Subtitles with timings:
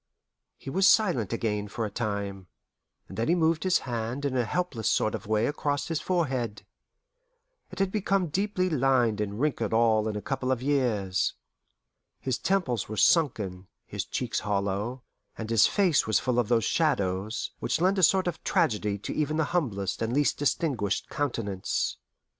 [0.57, 2.47] He was silent again for a time,
[3.07, 6.65] and then he moved his hand in a helpless sort of way across his forehead.
[7.69, 11.35] It had become deeply lined and wrinkled all in a couple of years.
[12.19, 15.03] His temples were sunken, his cheeks hollow,
[15.37, 19.13] and his face was full of those shadows which lend a sort of tragedy to
[19.13, 21.97] even the humblest and least distinguished countenance.